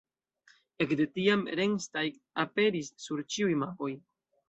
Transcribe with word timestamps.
Ekde 0.85 1.07
tiam 1.19 1.45
Rennsteig 1.61 2.19
aperis 2.47 2.93
sur 3.07 3.25
ĉiuj 3.37 3.63
mapoj. 3.65 3.97